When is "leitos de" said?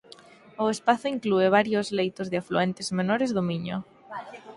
1.99-2.37